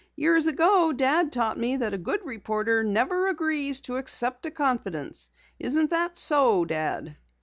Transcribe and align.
Years 0.15 0.47
ago 0.47 0.91
Dad 0.93 1.31
taught 1.31 1.59
me 1.59 1.75
that 1.77 1.93
a 1.93 1.99
good 1.99 2.25
reporter 2.25 2.83
never 2.83 3.27
agrees 3.27 3.81
to 3.81 3.97
accept 3.97 4.47
a 4.47 4.49
confidence. 4.49 5.29
Isn't 5.59 5.91
that 5.91 6.17
so, 6.17 6.65
Dad?" 6.65 7.15